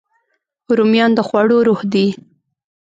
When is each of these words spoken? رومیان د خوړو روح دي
رومیان 0.77 1.11
د 1.15 1.19
خوړو 1.27 1.57
روح 1.67 1.81
دي 1.93 2.07